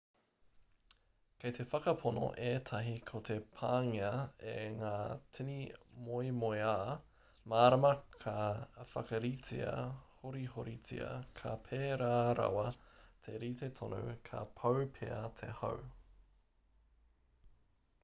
kei 1.41 1.51
te 1.55 1.63
whakapono 1.71 2.27
ētahi 2.45 2.93
ko 3.09 3.19
te 3.27 3.35
pāngia 3.57 4.07
e 4.51 4.53
ngā 4.77 4.93
tini 5.37 5.57
moemoeā 6.07 6.71
mārama 7.53 7.91
ka 8.23 8.33
whakaritea 8.93 9.75
horihoritia 10.23 11.09
ka 11.41 11.53
pērā 11.69 12.11
rawa 12.41 12.63
te 13.27 13.35
rite 13.45 13.69
tonu 13.81 14.01
ka 14.31 14.41
pau 14.63 14.89
pea 14.97 15.21
te 15.43 15.51
hau 15.61 15.77